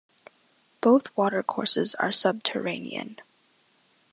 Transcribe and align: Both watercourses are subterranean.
Both 0.81 1.15
watercourses 1.15 1.93
are 1.93 2.11
subterranean. 2.11 3.19